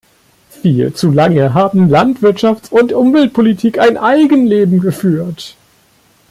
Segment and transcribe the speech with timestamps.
[0.49, 5.55] Viel zu lange haben Landwirtschafts- und Umweltpolitik ein Eigenleben geführt.